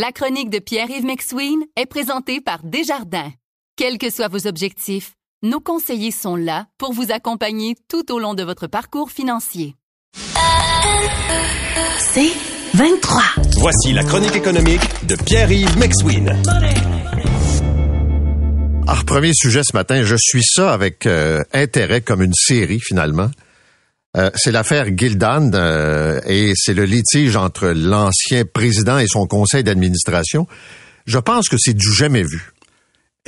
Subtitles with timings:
[0.00, 3.32] La chronique de Pierre-Yves McSween est présentée par Desjardins.
[3.74, 8.34] Quels que soient vos objectifs, nos conseillers sont là pour vous accompagner tout au long
[8.34, 9.74] de votre parcours financier.
[11.98, 12.30] C'est
[12.74, 13.22] 23.
[13.56, 16.28] Voici la chronique économique de Pierre-Yves McSween.
[18.86, 23.32] Alors, premier sujet ce matin, je suis ça avec euh, intérêt comme une série finalement.
[24.18, 29.62] Euh, c'est l'affaire Gildan euh, et c'est le litige entre l'ancien président et son conseil
[29.62, 30.46] d'administration.
[31.06, 32.52] Je pense que c'est du jamais vu.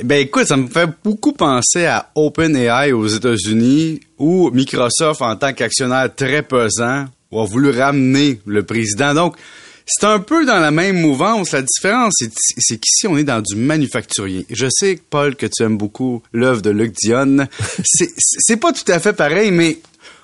[0.03, 5.53] Ben écoute, ça me fait beaucoup penser à OpenAI aux États-Unis où Microsoft, en tant
[5.53, 9.13] qu'actionnaire très pesant, a voulu ramener le président.
[9.13, 9.37] Donc,
[9.85, 11.51] c'est un peu dans la même mouvance.
[11.51, 14.45] La différence, c'est qu'ici, on est dans du manufacturier.
[14.49, 17.47] Je sais, Paul, que tu aimes beaucoup l'œuvre de Luc Dion.
[17.83, 19.79] C'est pas tout à fait pareil, mais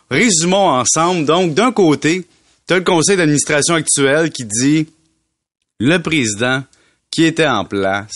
[0.09, 1.25] Résumons ensemble.
[1.25, 2.25] Donc, d'un côté,
[2.67, 4.87] tu as le conseil d'administration actuel qui dit
[5.79, 6.63] le président
[7.11, 8.15] qui était en place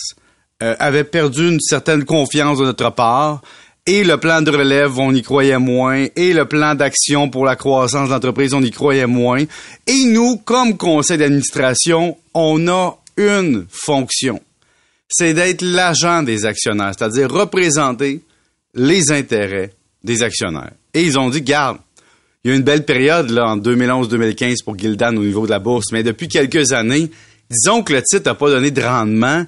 [0.62, 3.42] euh, avait perdu une certaine confiance de notre part
[3.84, 7.56] et le plan de relève, on y croyait moins, et le plan d'action pour la
[7.56, 9.42] croissance de l'entreprise, on y croyait moins.
[9.88, 14.40] Et nous, comme conseil d'administration, on a une fonction.
[15.08, 18.22] C'est d'être l'agent des actionnaires, c'est-à-dire représenter
[18.74, 20.72] les intérêts des actionnaires.
[20.94, 21.78] Et ils ont dit, garde,
[22.44, 25.58] il y a une belle période là en 2011-2015 pour Gildan au niveau de la
[25.58, 27.10] bourse, mais depuis quelques années,
[27.50, 29.44] disons que le titre n'a pas donné de rendement.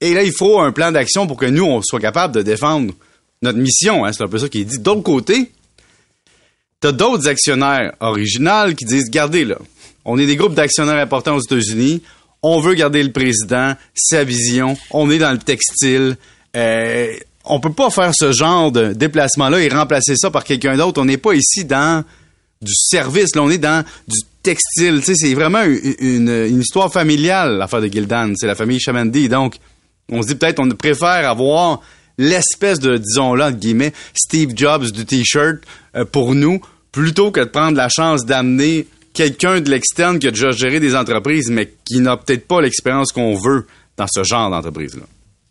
[0.00, 2.94] Et là, il faut un plan d'action pour que nous, on soit capable de défendre
[3.42, 4.04] notre mission.
[4.04, 4.78] Hein, c'est un peu ça qui est dit.
[4.78, 5.52] D'autre côté,
[6.80, 9.58] t'as d'autres actionnaires originaux qui disent, gardez là,
[10.04, 12.02] on est des groupes d'actionnaires importants aux États-Unis,
[12.42, 16.16] on veut garder le président, sa vision, on est dans le textile,
[16.56, 17.12] euh,
[17.44, 21.00] on peut pas faire ce genre de déplacement-là et remplacer ça par quelqu'un d'autre.
[21.00, 22.04] On n'est pas ici dans
[22.62, 25.00] du service, là, on est dans du textile.
[25.02, 28.34] C'est vraiment une, histoire familiale, l'affaire de Gildan.
[28.36, 29.28] C'est la famille Chamandi.
[29.28, 29.56] Donc,
[30.10, 31.80] on se dit peut-être on préfère avoir
[32.18, 35.60] l'espèce de, disons là, entre guillemets, Steve Jobs du T-shirt
[35.96, 36.60] euh, pour nous,
[36.92, 40.94] plutôt que de prendre la chance d'amener quelqu'un de l'externe qui a déjà géré des
[40.94, 43.66] entreprises, mais qui n'a peut-être pas l'expérience qu'on veut
[43.96, 45.04] dans ce genre d'entreprise-là.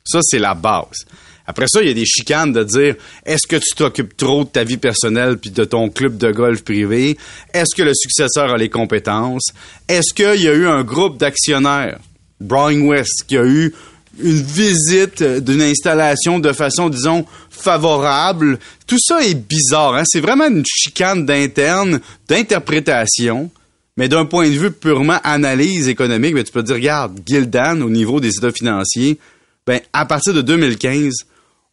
[0.06, 1.06] Ça, c'est la base.
[1.50, 2.94] Après ça, il y a des chicanes de dire
[3.26, 6.62] est-ce que tu t'occupes trop de ta vie personnelle puis de ton club de golf
[6.64, 7.18] privé?
[7.56, 9.48] Est-ce que le successeur a les compétences?
[9.88, 11.98] Est-ce qu'il y a eu un groupe d'actionnaires,
[12.40, 13.74] Brian West, qui a eu
[14.22, 18.60] une visite d'une installation de façon, disons, favorable.
[18.86, 19.96] Tout ça est bizarre.
[19.96, 20.04] Hein?
[20.06, 23.50] C'est vraiment une chicane d'interne, d'interprétation.
[23.98, 27.90] Mais d'un point de vue purement analyse économique, mais tu peux dire, regarde, Gildan, au
[27.90, 29.18] niveau des états financiers,
[29.66, 31.12] ben, à partir de 2015,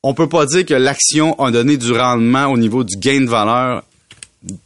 [0.08, 3.28] on peut pas dire que l'action a donné du rendement au niveau du gain de
[3.28, 3.82] valeur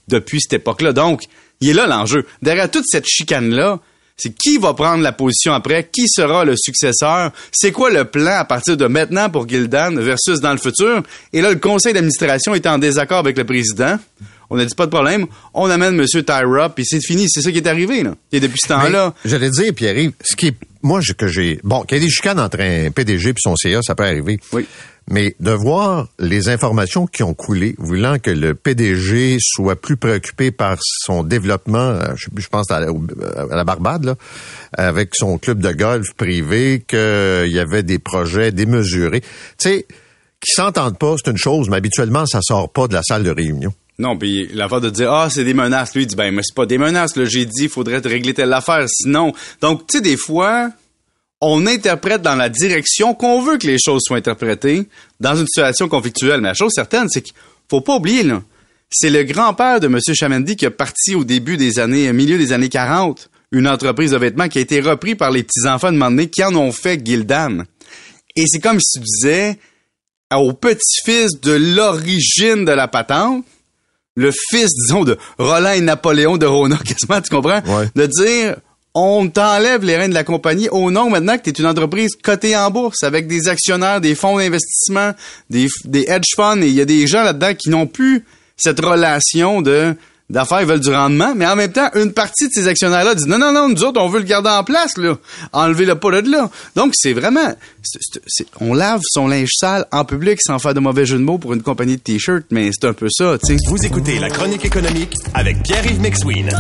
[0.07, 0.93] depuis cette époque-là.
[0.93, 1.23] Donc,
[1.63, 2.27] il est là l'enjeu.
[2.43, 3.81] Derrière toute cette chicane-là,
[4.19, 8.37] c'est qui va prendre la position après, qui sera le successeur, c'est quoi le plan
[8.37, 11.03] à partir de maintenant pour Gildan versus dans le futur?
[11.33, 13.99] Et là, le conseil d'administration est en désaccord avec le président.
[14.51, 16.07] On a dit pas de problème, on amène M.
[16.07, 18.03] Tyra, puis c'est fini, c'est ça qui est arrivé.
[18.03, 18.15] Là.
[18.33, 19.15] Et depuis ce temps-là...
[19.25, 20.57] J'allais dire, Pierre, ce qui est...
[20.83, 21.61] Moi, que j'ai...
[21.63, 24.41] Bon, qu'il y ait des chicanes entre un PDG et son CA, ça peut arriver.
[24.53, 24.67] Oui.
[25.09, 30.51] Mais de voir les informations qui ont coulé, voulant que le PDG soit plus préoccupé
[30.51, 34.15] par son développement, euh, je, pense à la, Barbade, là,
[34.73, 39.21] avec son club de golf privé, qu'il y avait des projets démesurés.
[39.21, 39.29] Tu
[39.59, 39.87] sais,
[40.41, 43.31] qui s'entendent pas, c'est une chose, mais habituellement, ça sort pas de la salle de
[43.31, 43.75] réunion.
[44.01, 46.55] Non, puis l'affaire de dire ah c'est des menaces, lui il dit ben mais c'est
[46.55, 49.35] pas des menaces, là j'ai dit il faudrait régler telle affaire, sinon.
[49.61, 50.71] Donc tu sais des fois
[51.43, 54.89] on interprète dans la direction qu'on veut que les choses soient interprétées
[55.21, 56.41] dans une situation conflictuelle.
[56.41, 57.35] Mais la chose certaine, c'est qu'il
[57.69, 58.43] faut pas oublier, là,
[58.91, 59.99] c'est le grand-père de M.
[60.15, 64.19] Chamendi qui a parti au début des années, milieu des années 40, une entreprise de
[64.19, 67.65] vêtements qui a été reprise par les petits-enfants de moment qui en ont fait Gildan.
[68.37, 69.59] Et c'est comme si tu disais
[70.35, 73.45] au petit-fils de l'origine de la patente,
[74.17, 77.63] le fils, disons, de Roland et Napoléon de Rona, quasiment, tu comprends?
[77.95, 78.57] De dire,
[78.95, 82.17] on t'enlève les rênes de la compagnie au nom maintenant que tu es une entreprise
[82.23, 85.13] cotée en bourse avec des actionnaires, des fonds d'investissement,
[85.49, 88.25] des, des hedge funds et il y a des gens là-dedans qui n'ont plus
[88.57, 89.95] cette relation de
[90.31, 93.27] d'affaires, ils veulent du rendement, mais en même temps, une partie de ces actionnaires-là disent
[93.27, 95.19] non, non, non, nous autres, on veut le garder en place, là.
[95.53, 96.51] Enlever-le pas de là.
[96.77, 97.53] Donc, c'est vraiment,
[98.61, 101.53] on lave son linge sale en public sans faire de mauvais jeu de mots pour
[101.53, 103.61] une compagnie de t-shirts, mais c'est un peu ça, tu sais.
[103.69, 106.51] Vous écoutez la chronique économique avec Pierre-Yves McSween.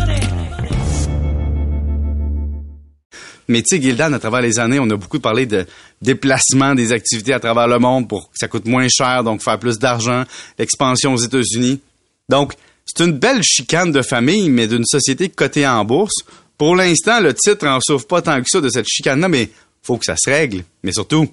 [3.49, 5.67] Mais tu sais, Gildan, à travers les années, on a beaucoup parlé de
[6.03, 9.59] déplacement des activités à travers le monde pour que ça coûte moins cher, donc faire
[9.59, 10.25] plus d'argent,
[10.57, 11.81] l'expansion aux États-Unis.
[12.29, 12.55] Donc,
[12.93, 16.25] c'est une belle chicane de famille, mais d'une société cotée en bourse.
[16.59, 19.51] Pour l'instant, le titre en souffre pas tant que ça de cette chicane-là, mais
[19.83, 20.65] faut que ça se règle.
[20.83, 21.29] Mais surtout,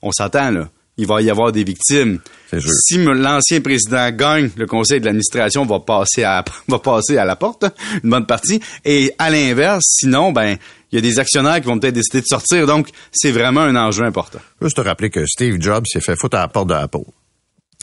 [0.00, 0.68] on s'entend, là.
[0.98, 2.20] Il va y avoir des victimes.
[2.60, 7.34] Si l'ancien président gagne, le conseil de l'administration va passer à va passer à la
[7.34, 7.64] porte,
[8.04, 8.60] une bonne partie.
[8.84, 10.58] Et à l'inverse, sinon, ben
[10.92, 12.66] il y a des actionnaires qui vont peut-être décider de sortir.
[12.66, 14.40] Donc, c'est vraiment un enjeu important.
[14.60, 16.98] Juste te rappeler que Steve Jobs s'est fait foutre à la porte de Apple.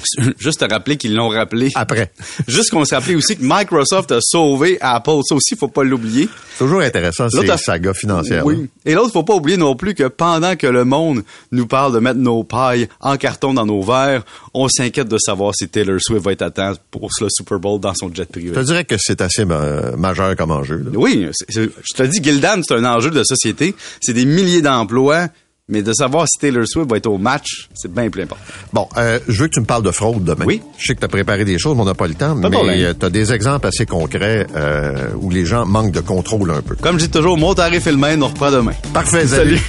[0.40, 1.70] Juste te rappeler qu'ils l'ont rappelé.
[1.76, 2.12] Après.
[2.48, 5.22] Juste qu'on s'est rappelé aussi que Microsoft a sauvé Apple.
[5.28, 6.30] Ça aussi, faut pas l'oublier.
[6.54, 8.46] C'est toujours intéressant, ces sagas financières.
[8.46, 8.70] Oui.
[8.86, 12.00] Et l'autre, faut pas oublier non plus que pendant que le monde nous parle de
[12.00, 14.24] mettre nos pailles en carton dans nos verres,
[14.54, 17.94] on s'inquiète de savoir si Taylor Swift va être atteint pour le Super Bowl dans
[17.94, 18.50] son jet privé.
[18.50, 20.84] Je te dirais que c'est assez majeur comme enjeu.
[20.94, 21.28] Oui.
[21.50, 23.76] je te dis, Gildan, c'est un enjeu de société.
[24.02, 25.28] C'est des milliers d'emplois
[25.70, 28.44] mais de savoir si Taylor Swift va être au match, c'est bien plus important.
[28.74, 30.46] Bon, euh, je veux que tu me parles de fraude demain.
[30.46, 30.62] Oui.
[30.78, 32.36] Je sais que tu as préparé des choses, mais on n'a pas le temps.
[32.36, 36.52] mais euh, tu as des exemples assez concrets euh, où les gens manquent de contrôle
[36.52, 36.76] un peu.
[36.76, 38.74] Comme je dis toujours, mon tarif est le même, on reprend demain.
[38.94, 39.62] Parfait, salut.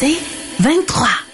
[0.00, 0.16] C'est
[0.60, 1.27] 23.